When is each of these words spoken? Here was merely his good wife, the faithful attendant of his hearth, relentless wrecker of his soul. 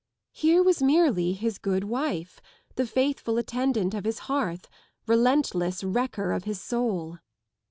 Here 0.31 0.63
was 0.63 0.81
merely 0.81 1.33
his 1.33 1.59
good 1.59 1.83
wife, 1.83 2.41
the 2.73 2.87
faithful 2.87 3.37
attendant 3.37 3.93
of 3.93 4.03
his 4.03 4.17
hearth, 4.25 4.67
relentless 5.05 5.83
wrecker 5.83 6.31
of 6.31 6.45
his 6.45 6.59
soul. 6.59 7.19